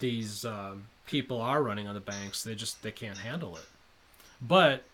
these 0.00 0.44
um, 0.44 0.86
people 1.06 1.40
are 1.40 1.62
running 1.62 1.86
on 1.86 1.94
the 1.94 2.00
banks, 2.00 2.42
they 2.42 2.54
just 2.54 2.82
they 2.82 2.92
can't 2.92 3.18
handle 3.18 3.56
it. 3.56 3.66
But 4.42 4.84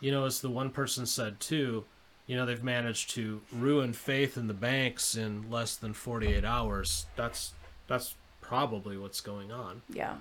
you 0.00 0.10
know, 0.10 0.26
as 0.26 0.40
the 0.40 0.50
one 0.50 0.70
person 0.70 1.06
said 1.06 1.40
too, 1.40 1.84
you 2.26 2.36
know 2.36 2.44
they've 2.44 2.62
managed 2.62 3.10
to 3.10 3.40
ruin 3.52 3.92
faith 3.92 4.36
in 4.36 4.46
the 4.46 4.54
banks 4.54 5.16
in 5.16 5.50
less 5.50 5.76
than 5.76 5.94
48 5.94 6.44
hours. 6.44 7.06
That's 7.16 7.52
that's 7.88 8.14
probably 8.40 8.96
what's 8.96 9.20
going 9.20 9.50
on 9.50 9.82
Yeah. 9.88 10.14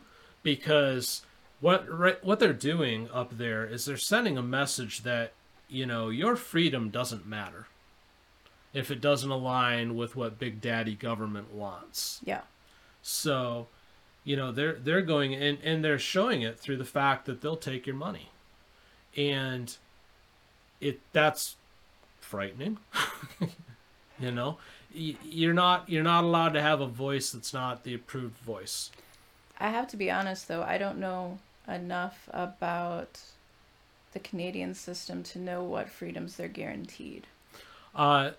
because 0.43 1.21
what 1.61 1.87
right, 1.89 2.23
what 2.25 2.39
they're 2.39 2.53
doing 2.53 3.09
up 3.13 3.37
there 3.37 3.65
is 3.65 3.85
they're 3.85 3.97
sending 3.97 4.37
a 4.37 4.41
message 4.43 5.03
that 5.03 5.33
you 5.69 5.85
know 5.85 6.09
your 6.09 6.35
freedom 6.35 6.89
doesn't 6.89 7.25
matter 7.27 7.67
if 8.73 8.91
it 8.91 8.99
doesn't 9.01 9.29
align 9.31 9.95
with 9.95 10.15
what 10.15 10.39
big 10.39 10.59
daddy 10.61 10.95
government 10.95 11.53
wants 11.53 12.19
Yeah. 12.25 12.41
so 13.01 13.67
you 14.23 14.35
know 14.35 14.51
they're 14.51 14.73
they're 14.73 15.01
going 15.01 15.33
and 15.33 15.57
and 15.63 15.83
they're 15.83 15.99
showing 15.99 16.41
it 16.41 16.59
through 16.59 16.77
the 16.77 16.85
fact 16.85 17.25
that 17.27 17.41
they'll 17.41 17.55
take 17.57 17.87
your 17.87 17.95
money 17.95 18.29
and 19.15 19.77
it 20.81 20.99
that's 21.13 21.55
frightening 22.19 22.77
you 24.19 24.31
know 24.31 24.57
you're 24.97 25.53
not 25.53 25.87
you're 25.89 26.03
not 26.03 26.23
allowed 26.23 26.53
to 26.53 26.61
have 26.61 26.81
a 26.81 26.87
voice 26.87 27.31
that's 27.31 27.53
not 27.53 27.83
the 27.83 27.93
approved 27.93 28.37
voice 28.39 28.89
I 29.59 29.69
have 29.69 29.87
to 29.89 29.97
be 29.97 30.11
honest 30.11 30.47
though, 30.47 30.63
I 30.63 30.77
don't 30.77 30.99
know 30.99 31.39
enough 31.67 32.29
about 32.31 33.21
the 34.13 34.19
Canadian 34.19 34.73
system 34.73 35.23
to 35.23 35.39
know 35.39 35.63
what 35.63 35.89
freedoms 35.89 36.35
they're 36.35 36.47
guaranteed. 36.47 37.27
Uh, 37.95 38.31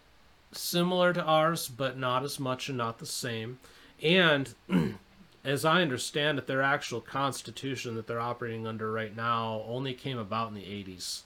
similar 0.52 1.12
to 1.12 1.22
ours, 1.22 1.68
but 1.68 1.98
not 1.98 2.22
as 2.22 2.38
much 2.38 2.68
and 2.68 2.78
not 2.78 2.98
the 2.98 3.06
same. 3.06 3.58
And 4.02 4.54
as 5.44 5.64
I 5.64 5.82
understand 5.82 6.38
it, 6.38 6.46
their 6.46 6.62
actual 6.62 7.00
constitution 7.00 7.96
that 7.96 8.06
they're 8.06 8.20
operating 8.20 8.66
under 8.66 8.90
right 8.90 9.14
now 9.14 9.62
only 9.66 9.94
came 9.94 10.18
about 10.18 10.48
in 10.48 10.54
the 10.54 10.62
80s 10.62 11.22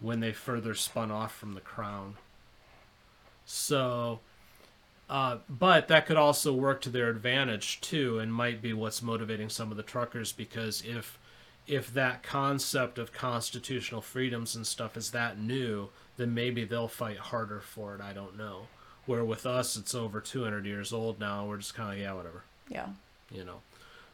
when 0.00 0.20
they 0.20 0.32
further 0.32 0.74
spun 0.74 1.10
off 1.10 1.34
from 1.34 1.54
the 1.54 1.60
crown. 1.60 2.16
So, 3.46 4.20
uh, 5.08 5.38
but 5.48 5.88
that 5.88 6.04
could 6.06 6.16
also 6.16 6.52
work 6.52 6.80
to 6.82 6.90
their 6.90 7.08
advantage 7.08 7.80
too, 7.80 8.18
and 8.18 8.32
might 8.32 8.60
be 8.60 8.72
what's 8.72 9.00
motivating 9.02 9.48
some 9.48 9.70
of 9.70 9.76
the 9.76 9.82
truckers 9.82 10.32
because 10.32 10.82
if 10.84 11.18
if 11.66 11.92
that 11.94 12.22
concept 12.22 12.96
of 12.98 13.12
constitutional 13.12 14.00
freedoms 14.00 14.54
and 14.54 14.64
stuff 14.66 14.96
is 14.96 15.10
that 15.10 15.36
new, 15.38 15.88
then 16.16 16.32
maybe 16.32 16.64
they'll 16.64 16.86
fight 16.86 17.18
harder 17.18 17.58
for 17.60 17.94
it. 17.96 18.00
I 18.00 18.12
don't 18.12 18.36
know. 18.38 18.68
Where 19.04 19.24
with 19.24 19.46
us, 19.46 19.76
it's 19.76 19.92
over 19.94 20.20
200 20.20 20.64
years 20.64 20.92
old 20.92 21.18
now. 21.18 21.44
We're 21.46 21.56
just 21.56 21.74
kind 21.74 21.92
of 21.92 21.98
yeah, 21.98 22.12
whatever 22.12 22.42
Yeah. 22.68 22.86
you 23.32 23.44
know. 23.44 23.62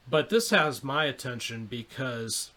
But 0.09 0.31
this 0.31 0.49
has 0.51 0.83
my 0.83 1.05
attention 1.05 1.67
because 1.67 2.51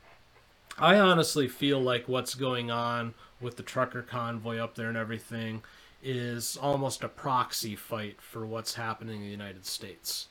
I 0.78 0.98
honestly 0.98 1.48
feel 1.50 1.80
like 1.82 2.08
what's 2.08 2.34
going 2.36 2.72
on 2.72 3.14
with 3.42 3.58
the 3.58 3.64
trucker 3.64 4.02
convoy 4.02 4.58
up 4.58 4.76
there 4.76 4.88
and 4.90 4.98
everything 4.98 5.62
is 6.06 6.56
almost 6.62 7.04
a 7.04 7.10
proxy 7.10 7.76
fight 7.76 8.22
for 8.22 8.46
what's 8.46 8.76
happening 8.76 9.18
in 9.18 9.26
the 9.26 9.32
United 9.32 9.66
States. 9.66 10.28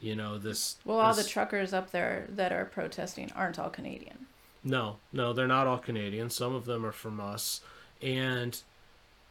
You 0.00 0.14
know, 0.14 0.38
this 0.38 0.76
Well, 0.84 1.00
all 1.00 1.14
the 1.14 1.24
truckers 1.24 1.72
up 1.72 1.90
there 1.90 2.26
that 2.28 2.52
are 2.52 2.64
protesting 2.64 3.32
aren't 3.34 3.58
all 3.58 3.70
Canadian. 3.70 4.26
No, 4.62 4.98
no, 5.12 5.32
they're 5.32 5.48
not 5.48 5.66
all 5.66 5.78
Canadian. 5.78 6.30
Some 6.30 6.54
of 6.54 6.64
them 6.64 6.86
are 6.86 6.92
from 6.92 7.18
us. 7.18 7.60
And 8.00 8.60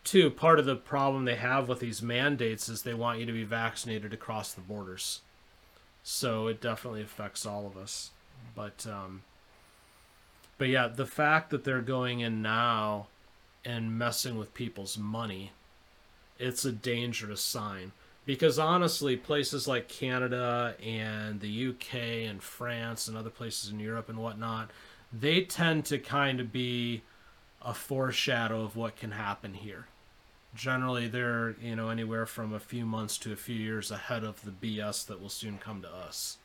two, 0.04 0.30
part 0.30 0.60
of 0.60 0.66
the 0.66 0.76
problem 0.76 1.24
they 1.24 1.36
have 1.36 1.70
with 1.70 1.80
these 1.80 2.02
mandates 2.02 2.68
is 2.68 2.82
they 2.82 2.94
want 2.94 3.20
you 3.20 3.26
to 3.26 3.32
be 3.32 3.46
vaccinated 3.46 4.14
across 4.14 4.54
the 4.54 4.62
borders. 4.62 5.22
So 6.04 6.48
it 6.48 6.60
definitely 6.60 7.02
affects 7.02 7.46
all 7.46 7.66
of 7.66 7.78
us. 7.78 8.12
But 8.54 8.86
um 8.86 9.24
but 10.58 10.68
yeah, 10.68 10.88
the 10.88 11.06
fact 11.06 11.52
that 11.52 11.64
they're 11.64 11.82
going 11.82 12.20
in 12.20 12.42
now 12.42 13.08
and 13.66 13.98
messing 13.98 14.38
with 14.38 14.54
people's 14.54 14.98
money, 14.98 15.52
it's 16.40 16.66
a 16.66 16.72
dangerous 16.72 17.42
sign. 17.42 17.92
Because 18.26 18.60
honestly, 18.60 19.16
places 19.16 19.68
like 19.68 19.88
Canada 19.88 20.76
and 20.86 21.40
the 21.40 21.70
UK 21.70 21.96
and 22.30 22.44
France 22.44 23.08
and 23.08 23.16
other 23.18 23.30
places 23.30 23.72
in 23.72 23.80
Europe 23.80 24.10
and 24.10 24.20
whatnot, 24.20 24.70
they 25.14 25.42
tend 25.42 25.86
to 25.86 25.98
kind 25.98 26.42
of 26.42 26.52
be 26.52 27.04
a 27.62 27.74
foreshadow 27.74 28.64
of 28.64 28.76
what 28.76 28.98
can 28.98 29.12
happen 29.12 29.54
here. 29.54 29.88
Generally, 30.54 31.08
they're 31.10 31.56
you 31.62 31.76
know 31.76 31.90
anywhere 31.90 32.26
from 32.26 32.54
a 32.54 32.60
few 32.60 32.86
months 32.86 33.18
to 33.20 33.32
a 33.32 33.38
few 33.38 33.56
years 33.56 33.92
ahead 33.92 34.24
of 34.24 34.44
the 34.44 34.52
BS 34.52 35.06
that 35.06 35.22
will 35.22 35.30
soon 35.30 35.58
come 35.58 35.82
to 35.82 35.90
us. 35.90 36.38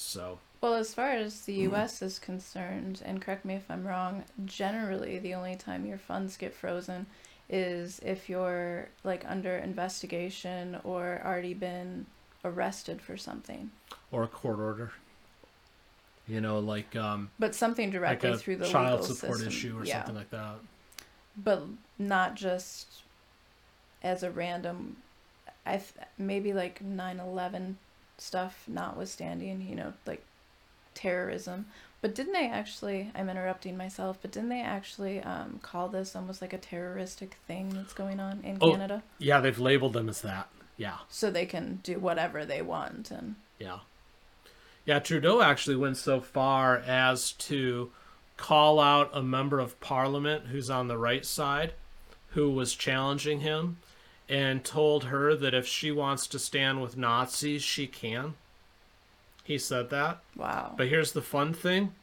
So 0.00 0.38
Well, 0.60 0.74
as 0.74 0.94
far 0.94 1.10
as 1.10 1.40
the 1.40 1.54
U.S. 1.54 2.02
is 2.02 2.20
concerned, 2.20 3.02
and 3.04 3.20
correct 3.20 3.44
me 3.44 3.54
if 3.54 3.68
I'm 3.68 3.84
wrong, 3.84 4.22
generally 4.44 5.18
the 5.18 5.34
only 5.34 5.56
time 5.56 5.84
your 5.84 5.98
funds 5.98 6.36
get 6.36 6.54
frozen 6.54 7.06
is 7.50 8.00
if 8.04 8.28
you're 8.28 8.88
like 9.02 9.24
under 9.26 9.56
investigation 9.56 10.78
or 10.84 11.20
already 11.24 11.52
been 11.52 12.06
arrested 12.44 13.02
for 13.02 13.16
something. 13.16 13.70
or 14.12 14.22
a 14.22 14.28
court 14.28 14.60
order, 14.60 14.92
you 16.28 16.40
know, 16.40 16.60
like 16.60 16.94
um, 16.94 17.30
But 17.38 17.56
something 17.56 17.86
like 17.90 18.20
directly 18.20 18.30
a 18.30 18.36
through 18.36 18.56
the 18.58 18.68
child 18.68 19.04
support 19.04 19.38
system. 19.38 19.48
issue 19.48 19.78
or 19.80 19.84
yeah. 19.84 19.96
something 19.98 20.14
like 20.14 20.30
that. 20.30 20.56
But 21.36 21.64
not 21.98 22.36
just 22.36 23.02
as 24.02 24.22
a 24.22 24.30
random. 24.30 24.96
I 25.66 25.72
th- 25.78 26.06
maybe 26.16 26.52
like 26.52 26.80
9/11 26.84 27.74
stuff 28.18 28.64
notwithstanding, 28.66 29.62
you 29.68 29.74
know, 29.74 29.92
like 30.06 30.22
terrorism. 30.94 31.66
But 32.00 32.14
didn't 32.14 32.32
they 32.32 32.48
actually? 32.48 33.10
I'm 33.14 33.28
interrupting 33.28 33.76
myself. 33.76 34.18
But 34.22 34.30
didn't 34.30 34.50
they 34.50 34.60
actually 34.60 35.20
um, 35.20 35.58
call 35.62 35.88
this 35.88 36.14
almost 36.14 36.40
like 36.40 36.52
a 36.52 36.58
terroristic 36.58 37.34
thing 37.46 37.70
that's 37.70 37.92
going 37.92 38.20
on 38.20 38.40
in 38.44 38.58
Oh. 38.60 38.70
Canada? 38.72 39.02
Yeah, 39.18 39.40
they've 39.40 39.58
labeled 39.58 39.94
them 39.94 40.08
as 40.08 40.20
that. 40.22 40.48
Yeah. 40.76 40.98
So 41.08 41.30
they 41.30 41.46
can 41.46 41.80
do 41.82 41.98
whatever 41.98 42.44
they 42.44 42.62
want 42.62 43.10
and 43.10 43.34
Yeah. 43.58 43.78
Yeah, 44.84 45.00
Trudeau 45.00 45.42
actually 45.42 45.76
went 45.76 45.96
so 45.98 46.20
far 46.20 46.78
as 46.78 47.32
to 47.32 47.90
call 48.38 48.78
out 48.80 49.10
a 49.12 49.20
member 49.22 49.58
of 49.58 49.78
parliament 49.80 50.46
who's 50.46 50.70
on 50.70 50.86
the 50.88 50.96
right 50.96 51.26
side 51.26 51.72
who 52.30 52.48
was 52.50 52.74
challenging 52.74 53.40
him 53.40 53.78
and 54.28 54.64
told 54.64 55.04
her 55.04 55.34
that 55.34 55.54
if 55.54 55.66
she 55.66 55.90
wants 55.90 56.26
to 56.28 56.38
stand 56.38 56.82
with 56.82 56.96
Nazis, 56.96 57.62
she 57.62 57.86
can. 57.86 58.34
He 59.44 59.56
said 59.58 59.88
that. 59.90 60.18
wow. 60.36 60.74
But 60.76 60.88
here's 60.88 61.12
the 61.12 61.22
fun 61.22 61.54
thing 61.54 61.94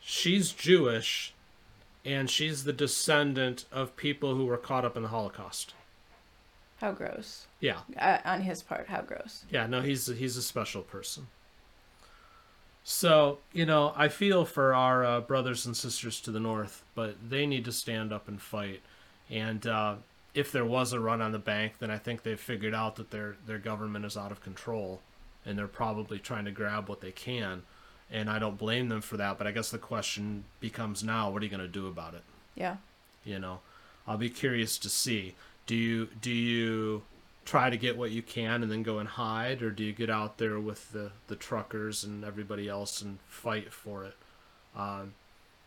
she's 0.00 0.52
Jewish 0.52 1.34
and 2.04 2.30
she's 2.30 2.62
the 2.62 2.72
descendant 2.72 3.64
of 3.72 3.96
people 3.96 4.36
who 4.36 4.46
were 4.46 4.56
caught 4.56 4.84
up 4.84 4.96
in 4.96 5.02
the 5.02 5.08
Holocaust. 5.08 5.74
how 6.76 6.92
gross. 6.92 7.46
Yeah. 7.58 7.80
Uh, 7.98 8.18
on 8.24 8.42
his 8.42 8.62
part, 8.62 8.86
how 8.86 9.00
gross. 9.02 9.44
Yeah, 9.50 9.66
no, 9.66 9.80
he's 9.80 10.06
he's 10.06 10.36
a 10.36 10.42
special 10.42 10.82
person. 10.82 11.26
So 12.84 13.38
you 13.52 13.66
know, 13.66 13.92
I 13.96 14.06
feel 14.06 14.44
for 14.44 14.72
our 14.72 15.04
uh, 15.04 15.20
brothers 15.20 15.66
and 15.66 15.76
sisters 15.76 16.20
to 16.20 16.30
the 16.30 16.38
north, 16.38 16.84
but 16.94 17.16
they 17.28 17.44
need 17.44 17.64
to 17.64 17.72
stand 17.72 18.12
up 18.12 18.28
and 18.28 18.40
fight. 18.40 18.82
And 19.28 19.66
uh, 19.66 19.96
if 20.36 20.52
there 20.52 20.64
was 20.64 20.92
a 20.92 21.00
run 21.00 21.20
on 21.22 21.32
the 21.32 21.38
bank, 21.38 21.74
then 21.78 21.90
I 21.90 21.98
think 21.98 22.22
they've 22.22 22.38
figured 22.38 22.74
out 22.74 22.96
that 22.96 23.10
their 23.10 23.36
their 23.46 23.58
government 23.58 24.04
is 24.04 24.16
out 24.16 24.30
of 24.30 24.40
control, 24.42 25.00
and 25.44 25.58
they're 25.58 25.66
probably 25.66 26.18
trying 26.18 26.44
to 26.44 26.50
grab 26.52 26.88
what 26.88 27.00
they 27.00 27.12
can. 27.12 27.62
and 28.10 28.30
I 28.30 28.38
don't 28.38 28.56
blame 28.58 28.88
them 28.88 29.00
for 29.00 29.16
that. 29.16 29.36
But 29.38 29.46
I 29.48 29.50
guess 29.50 29.70
the 29.70 29.78
question 29.78 30.44
becomes 30.60 31.02
now: 31.02 31.30
What 31.30 31.42
are 31.42 31.44
you 31.44 31.50
going 31.50 31.60
to 31.72 31.80
do 31.80 31.88
about 31.88 32.14
it? 32.14 32.22
Yeah. 32.54 32.76
You 33.24 33.38
know, 33.40 33.60
I'll 34.06 34.16
be 34.18 34.30
curious 34.30 34.78
to 34.78 34.88
see. 34.88 35.34
Do 35.66 35.74
you 35.74 36.08
do 36.20 36.30
you 36.30 37.02
try 37.44 37.70
to 37.70 37.76
get 37.76 37.96
what 37.96 38.10
you 38.12 38.22
can 38.22 38.62
and 38.62 38.70
then 38.70 38.82
go 38.82 38.98
and 38.98 39.08
hide, 39.08 39.62
or 39.62 39.70
do 39.70 39.82
you 39.84 39.92
get 39.92 40.10
out 40.10 40.38
there 40.38 40.60
with 40.60 40.92
the 40.92 41.10
the 41.28 41.36
truckers 41.36 42.04
and 42.04 42.24
everybody 42.24 42.68
else 42.68 43.00
and 43.02 43.18
fight 43.26 43.72
for 43.72 44.04
it? 44.04 44.16
Um, 44.76 45.14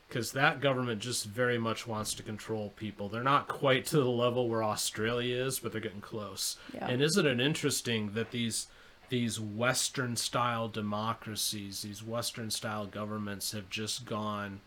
Because 0.10 0.32
that 0.32 0.60
government 0.60 1.00
just 1.01 1.25
very 1.25 1.58
much 1.60 1.86
wants 1.88 2.13
to 2.16 2.24
control 2.24 2.74
people. 2.75 3.08
They're 3.10 3.24
not 3.24 3.48
quite 3.48 3.86
to 3.88 3.98
the 3.98 4.10
level 4.10 4.50
where 4.50 4.63
Australia 4.63 5.38
is, 5.46 5.60
but 5.60 5.72
they're 5.72 5.80
getting 5.80 6.01
close. 6.01 6.58
Yeah. 6.74 6.88
And 6.88 7.01
isn't 7.01 7.25
it 7.28 7.39
interesting 7.39 8.12
that 8.13 8.32
these 8.32 8.68
these 9.10 9.39
Western 9.39 10.16
style 10.16 10.68
democracies, 10.68 11.82
these 11.84 12.04
Western 12.04 12.50
style 12.51 12.86
governments 12.86 13.51
have 13.54 13.70
just 13.70 14.06
gone, 14.06 14.62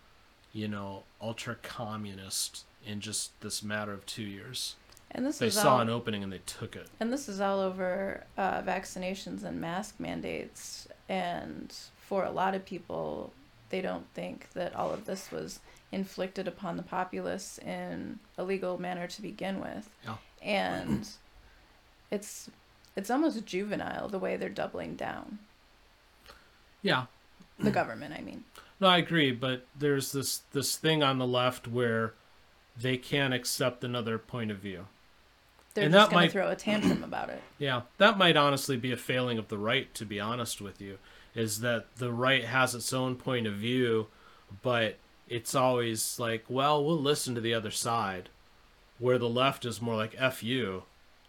you 0.52 0.68
know, 0.68 1.02
ultra 1.20 1.56
communist 1.62 2.64
in 2.86 3.00
just 3.00 3.40
this 3.40 3.62
matter 3.62 3.92
of 3.92 4.04
two 4.06 4.24
years. 4.24 4.76
And 5.12 5.26
this 5.26 5.38
They 5.38 5.48
is 5.48 5.54
saw 5.54 5.74
all, 5.74 5.80
an 5.80 5.90
opening 5.90 6.22
and 6.22 6.32
they 6.32 6.40
took 6.46 6.74
it. 6.74 6.88
and 6.98 7.12
this 7.12 7.28
is 7.28 7.40
all 7.40 7.60
over 7.60 8.24
uh, 8.38 8.62
vaccinations 8.62 9.44
and 9.44 9.60
mask 9.60 9.96
mandates. 9.98 10.88
And 11.08 11.72
for 11.98 12.24
a 12.24 12.30
lot 12.30 12.54
of 12.54 12.64
people, 12.64 13.32
they 13.72 13.80
don't 13.80 14.06
think 14.14 14.50
that 14.52 14.76
all 14.76 14.92
of 14.92 15.06
this 15.06 15.32
was 15.32 15.58
inflicted 15.90 16.46
upon 16.46 16.76
the 16.76 16.82
populace 16.82 17.58
in 17.58 18.20
a 18.38 18.44
legal 18.44 18.78
manner 18.80 19.06
to 19.08 19.20
begin 19.22 19.60
with. 19.60 19.90
Yeah. 20.04 20.16
And 20.42 21.08
it's 22.10 22.48
it's 22.94 23.10
almost 23.10 23.44
juvenile 23.46 24.08
the 24.08 24.18
way 24.18 24.36
they're 24.36 24.48
doubling 24.48 24.94
down. 24.94 25.38
Yeah. 26.82 27.06
The 27.58 27.70
government, 27.70 28.14
I 28.16 28.20
mean. 28.22 28.44
No, 28.80 28.88
I 28.88 28.98
agree, 28.98 29.30
but 29.32 29.66
there's 29.78 30.12
this 30.12 30.42
this 30.52 30.76
thing 30.76 31.02
on 31.02 31.18
the 31.18 31.26
left 31.26 31.66
where 31.66 32.14
they 32.78 32.96
can't 32.96 33.34
accept 33.34 33.84
another 33.84 34.18
point 34.18 34.50
of 34.50 34.58
view. 34.58 34.86
They're 35.74 35.84
And 35.84 35.94
just 35.94 36.10
that 36.10 36.14
going 36.14 36.24
might- 36.24 36.32
throw 36.32 36.50
a 36.50 36.56
tantrum 36.56 37.02
about 37.04 37.30
it. 37.30 37.40
Yeah, 37.58 37.82
that 37.98 38.18
might 38.18 38.36
honestly 38.36 38.76
be 38.76 38.92
a 38.92 38.96
failing 38.96 39.38
of 39.38 39.48
the 39.48 39.56
right, 39.58 39.92
to 39.94 40.04
be 40.04 40.20
honest 40.20 40.60
with 40.60 40.80
you, 40.82 40.98
is 41.34 41.60
that 41.60 41.96
the 41.96 42.12
right 42.12 42.44
has 42.44 42.74
its 42.74 42.92
own 42.92 43.16
point 43.16 43.46
of 43.46 43.54
view, 43.54 44.08
but 44.62 44.96
it's 45.28 45.54
always 45.54 46.18
like, 46.18 46.44
well, 46.48 46.84
we'll 46.84 47.00
listen 47.00 47.34
to 47.34 47.40
the 47.40 47.54
other 47.54 47.70
side, 47.70 48.28
where 48.98 49.18
the 49.18 49.28
left 49.28 49.64
is 49.64 49.80
more 49.80 49.96
like, 49.96 50.14
F 50.18 50.42
you. 50.42 50.84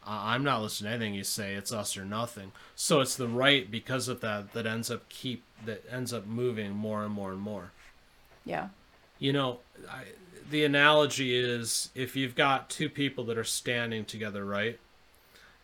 I'm 0.06 0.44
not 0.44 0.62
listening 0.62 0.90
to 0.90 0.96
anything 0.96 1.14
you 1.14 1.24
say. 1.24 1.54
It's 1.54 1.72
us 1.72 1.96
or 1.96 2.04
nothing. 2.04 2.52
So 2.76 3.00
it's 3.00 3.16
the 3.16 3.28
right 3.28 3.70
because 3.72 4.10
of 4.10 4.20
that 4.20 4.52
that 4.52 4.66
ends 4.66 4.92
up 4.92 5.08
keep 5.08 5.44
that 5.66 5.86
ends 5.90 6.12
up 6.12 6.26
moving 6.26 6.74
more 6.74 7.06
and 7.06 7.14
more 7.14 7.32
and 7.32 7.40
more. 7.40 7.72
Yeah. 8.44 8.68
You 9.18 9.32
know, 9.32 9.60
I, 9.90 10.04
the 10.50 10.66
analogy 10.66 11.38
is 11.40 11.90
if 11.96 12.18
you've 12.18 12.36
got 12.36 12.70
two 12.70 12.90
people 12.90 13.24
that 13.26 13.38
are 13.38 13.46
standing 13.46 14.04
together, 14.04 14.44
right? 14.44 14.78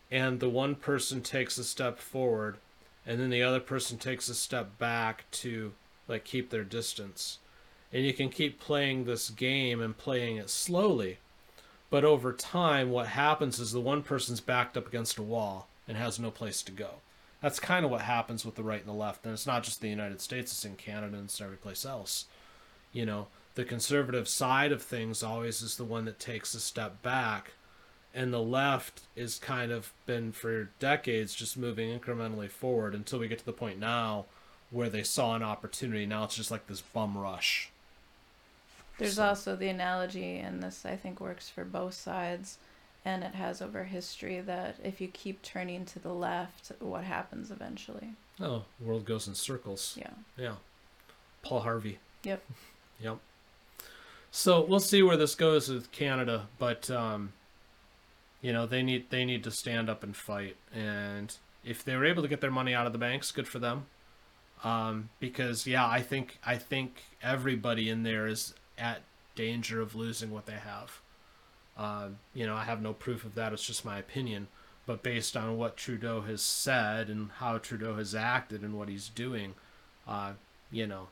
And 0.09 0.39
the 0.39 0.49
one 0.49 0.75
person 0.75 1.21
takes 1.21 1.57
a 1.57 1.63
step 1.65 1.99
forward 1.99 2.57
and 3.05 3.19
then 3.19 3.29
the 3.29 3.43
other 3.43 3.59
person 3.59 3.97
takes 3.97 4.29
a 4.29 4.35
step 4.35 4.77
back 4.77 5.25
to 5.31 5.73
like 6.07 6.25
keep 6.25 6.49
their 6.49 6.63
distance. 6.63 7.39
And 7.91 8.05
you 8.05 8.13
can 8.13 8.29
keep 8.29 8.59
playing 8.59 9.05
this 9.05 9.29
game 9.29 9.81
and 9.81 9.97
playing 9.97 10.37
it 10.37 10.49
slowly. 10.49 11.17
But 11.89 12.05
over 12.05 12.33
time 12.33 12.91
what 12.91 13.07
happens 13.07 13.59
is 13.59 13.71
the 13.71 13.81
one 13.81 14.03
person's 14.03 14.41
backed 14.41 14.77
up 14.77 14.87
against 14.87 15.17
a 15.17 15.23
wall 15.23 15.67
and 15.87 15.97
has 15.97 16.19
no 16.19 16.29
place 16.29 16.61
to 16.63 16.71
go. 16.71 16.95
That's 17.41 17.59
kind 17.59 17.83
of 17.83 17.89
what 17.89 18.01
happens 18.01 18.45
with 18.45 18.55
the 18.55 18.63
right 18.63 18.79
and 18.79 18.89
the 18.89 18.93
left. 18.93 19.25
And 19.25 19.33
it's 19.33 19.47
not 19.47 19.63
just 19.63 19.81
the 19.81 19.89
United 19.89 20.21
States, 20.21 20.51
it's 20.51 20.65
in 20.65 20.75
Canada 20.75 21.17
and 21.17 21.25
it's 21.25 21.41
every 21.41 21.57
place 21.57 21.85
else 21.85 22.25
you 22.91 23.05
know 23.05 23.27
the 23.55 23.65
conservative 23.65 24.27
side 24.27 24.71
of 24.71 24.81
things 24.81 25.23
always 25.23 25.61
is 25.61 25.77
the 25.77 25.83
one 25.83 26.05
that 26.05 26.19
takes 26.19 26.53
a 26.53 26.59
step 26.59 27.01
back 27.01 27.53
and 28.13 28.33
the 28.33 28.41
left 28.41 29.01
is 29.15 29.37
kind 29.37 29.71
of 29.71 29.93
been 30.05 30.31
for 30.31 30.69
decades 30.79 31.33
just 31.35 31.57
moving 31.57 31.97
incrementally 31.97 32.49
forward 32.49 32.95
until 32.95 33.19
we 33.19 33.27
get 33.27 33.39
to 33.39 33.45
the 33.45 33.53
point 33.53 33.79
now 33.79 34.25
where 34.71 34.89
they 34.89 35.03
saw 35.03 35.35
an 35.35 35.43
opportunity 35.43 36.05
now 36.05 36.23
it's 36.23 36.35
just 36.35 36.51
like 36.51 36.67
this 36.67 36.81
bum 36.81 37.17
rush 37.17 37.69
There's 38.97 39.15
So- 39.15 39.25
also 39.27 39.55
the 39.55 39.69
analogy, 39.69 40.37
and 40.37 40.61
this 40.61 40.85
I 40.85 40.95
think 40.95 41.19
works 41.21 41.47
for 41.49 41.63
both 41.63 41.93
sides, 41.93 42.57
and 43.05 43.23
it 43.23 43.33
has 43.35 43.61
over 43.61 43.85
history 43.85 44.41
that 44.41 44.75
if 44.83 44.99
you 44.99 45.07
keep 45.07 45.41
turning 45.41 45.85
to 45.85 45.99
the 45.99 46.13
left, 46.13 46.71
what 46.79 47.03
happens 47.05 47.49
eventually? 47.51 48.09
oh 48.41 48.63
the 48.79 48.85
world 48.85 49.05
goes 49.05 49.27
in 49.27 49.35
circles 49.35 49.95
Yeah. 49.99 50.11
yeah 50.37 50.55
paul 51.43 51.59
harvey 51.61 51.99
Yep. 52.23 52.41
Yep. 53.01 53.17
So 54.31 54.61
we'll 54.61 54.79
see 54.79 55.01
where 55.01 55.17
this 55.17 55.35
goes 55.35 55.69
with 55.69 55.91
Canada, 55.91 56.47
but 56.59 56.89
um, 56.91 57.31
you 58.41 58.53
know 58.53 58.65
they 58.65 58.83
need 58.83 59.09
they 59.09 59.25
need 59.25 59.43
to 59.43 59.51
stand 59.51 59.89
up 59.89 60.03
and 60.03 60.15
fight, 60.15 60.55
and 60.73 61.35
if 61.63 61.83
they 61.83 61.95
were 61.95 62.05
able 62.05 62.21
to 62.21 62.29
get 62.29 62.41
their 62.41 62.51
money 62.51 62.73
out 62.73 62.87
of 62.87 62.93
the 62.93 62.99
banks, 62.99 63.31
good 63.31 63.47
for 63.47 63.59
them. 63.59 63.85
Um, 64.63 65.09
because 65.19 65.65
yeah, 65.65 65.87
I 65.87 66.01
think 66.01 66.39
I 66.45 66.57
think 66.57 67.03
everybody 67.21 67.89
in 67.89 68.03
there 68.03 68.27
is 68.27 68.53
at 68.77 69.01
danger 69.35 69.81
of 69.81 69.95
losing 69.95 70.31
what 70.31 70.45
they 70.45 70.53
have. 70.53 70.99
Uh, 71.77 72.09
you 72.33 72.45
know, 72.45 72.55
I 72.55 72.65
have 72.65 72.81
no 72.81 72.91
proof 72.93 73.23
of 73.23 73.35
that. 73.35 73.53
It's 73.53 73.65
just 73.65 73.85
my 73.85 73.97
opinion. 73.97 74.47
But 74.85 75.03
based 75.03 75.37
on 75.37 75.57
what 75.57 75.77
Trudeau 75.77 76.21
has 76.21 76.41
said 76.41 77.09
and 77.09 77.29
how 77.31 77.57
Trudeau 77.57 77.95
has 77.95 78.15
acted 78.15 78.63
and 78.63 78.77
what 78.77 78.89
he's 78.89 79.07
doing, 79.07 79.53
uh, 80.07 80.33
you 80.71 80.87
know, 80.87 81.07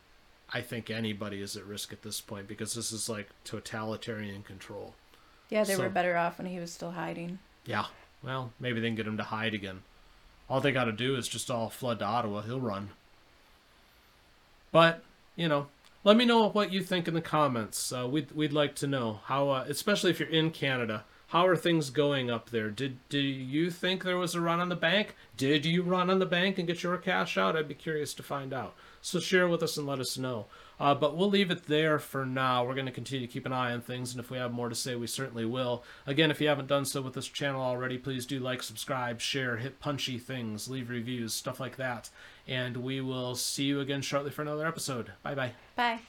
I 0.52 0.62
think 0.62 0.90
anybody 0.90 1.42
is 1.42 1.56
at 1.56 1.66
risk 1.66 1.94
at 1.94 2.02
this 2.02 2.20
point 2.20 2.48
because 2.48 2.74
this 2.74 2.92
is 2.92 3.08
like 3.08 3.30
totalitarian 3.44 4.44
control. 4.44 4.96
Yeah, 5.50 5.64
they 5.64 5.76
So- 5.76 5.84
were 5.84 5.90
better 5.90 6.18
off 6.18 6.38
when 6.38 6.48
he 6.48 6.60
was 6.60 6.72
still 6.74 6.92
hiding. 6.92 7.40
Yeah. 7.66 7.86
Well, 8.24 8.52
maybe 8.60 8.80
they 8.80 8.88
can 8.88 8.96
get 8.96 9.08
him 9.08 9.18
to 9.18 9.24
hide 9.24 9.54
again. 9.54 9.84
All 10.50 10.60
they 10.62 10.72
got 10.72 10.86
to 10.86 10.92
do 10.92 11.16
is 11.16 11.28
just 11.28 11.52
all 11.52 11.70
flood 11.70 12.00
to 12.00 12.06
Ottawa. 12.06 12.42
He'll 12.42 12.60
run. 12.60 12.90
But 14.72 15.04
you 15.36 15.48
know, 15.48 15.68
let 16.04 16.18
me 16.18 16.26
know 16.26 16.50
what 16.50 16.72
you 16.72 16.82
think 16.84 17.08
in 17.08 17.14
the 17.14 17.22
comments. 17.22 17.92
Uh, 17.92 18.08
we'd 18.08 18.32
we'd 18.32 18.54
like 18.54 18.76
to 18.76 18.88
know 18.88 19.20
how, 19.26 19.50
uh, 19.50 19.66
especially 19.68 20.10
if 20.12 20.20
you're 20.20 20.30
in 20.30 20.52
Canada. 20.52 21.04
How 21.28 21.46
are 21.46 21.58
things 21.58 21.90
going 21.90 22.30
up 22.30 22.52
there? 22.52 22.70
Did 22.70 23.00
do 23.10 23.20
you 23.20 23.70
think 23.70 24.04
there 24.04 24.18
was 24.18 24.34
a 24.34 24.42
run 24.42 24.62
on 24.62 24.70
the 24.70 24.76
bank? 24.78 25.16
Did 25.36 25.66
you 25.66 25.84
run 25.84 26.10
on 26.10 26.20
the 26.20 26.26
bank 26.26 26.58
and 26.58 26.66
get 26.66 26.84
your 26.84 26.98
cash 26.98 27.38
out? 27.38 27.58
I'd 27.58 27.68
be 27.68 27.74
curious 27.74 28.14
to 28.16 28.24
find 28.24 28.54
out. 28.54 28.76
So 29.02 29.20
share 29.20 29.48
with 29.48 29.62
us 29.62 29.78
and 29.78 29.86
let 29.86 30.00
us 30.00 30.18
know. 30.18 30.46
Uh, 30.80 30.94
but 30.94 31.18
we'll 31.18 31.30
leave 31.30 31.52
it 31.52 31.66
there 31.66 32.00
for 32.00 32.26
now. 32.26 32.64
We're 32.64 32.76
going 32.76 32.86
to 32.86 32.92
continue 32.92 33.26
to 33.26 33.32
keep 33.32 33.46
an 33.46 33.54
eye 33.54 33.74
on 33.74 33.82
things, 33.82 34.12
and 34.12 34.24
if 34.24 34.30
we 34.30 34.38
have 34.38 34.52
more 34.52 34.70
to 34.70 34.76
say, 34.76 34.96
we 34.96 35.08
certainly 35.08 35.46
will. 35.46 35.84
Again, 36.06 36.30
if 36.30 36.40
you 36.40 36.48
haven't 36.48 36.68
done 36.68 36.86
so 36.86 37.02
with 37.02 37.14
this 37.14 37.28
channel 37.28 37.62
already, 37.62 37.98
please 37.98 38.26
do 38.26 38.40
like, 38.40 38.62
subscribe, 38.62 39.20
share, 39.20 39.58
hit 39.58 39.80
punchy 39.80 40.20
things, 40.20 40.68
leave 40.68 40.90
reviews, 40.90 41.34
stuff 41.34 41.60
like 41.60 41.78
that. 41.78 42.10
And 42.48 42.78
we 42.78 43.02
will 43.02 43.36
see 43.36 43.66
you 43.66 43.80
again 43.80 44.02
shortly 44.02 44.32
for 44.32 44.44
another 44.44 44.68
episode. 44.68 45.12
Bye 45.24 45.36
bye. 45.36 45.54
Bye. 45.76 46.00